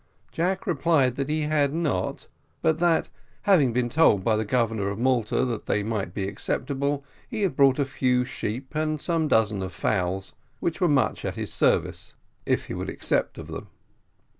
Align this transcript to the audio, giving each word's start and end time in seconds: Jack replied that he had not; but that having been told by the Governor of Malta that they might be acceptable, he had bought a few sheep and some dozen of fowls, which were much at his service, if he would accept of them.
Jack 0.31 0.65
replied 0.65 1.15
that 1.15 1.29
he 1.29 1.41
had 1.43 1.75
not; 1.75 2.27
but 2.63 2.79
that 2.79 3.09
having 3.43 3.71
been 3.71 3.87
told 3.87 4.23
by 4.23 4.35
the 4.35 4.43
Governor 4.43 4.89
of 4.89 4.97
Malta 4.97 5.45
that 5.45 5.67
they 5.67 5.83
might 5.83 6.11
be 6.11 6.27
acceptable, 6.27 7.05
he 7.29 7.43
had 7.43 7.55
bought 7.55 7.77
a 7.77 7.85
few 7.85 8.25
sheep 8.25 8.73
and 8.73 8.99
some 8.99 9.27
dozen 9.27 9.61
of 9.61 9.71
fowls, 9.71 10.33
which 10.59 10.81
were 10.81 10.89
much 10.89 11.23
at 11.23 11.35
his 11.35 11.53
service, 11.53 12.15
if 12.47 12.65
he 12.65 12.73
would 12.73 12.89
accept 12.89 13.37
of 13.37 13.45
them. 13.45 13.67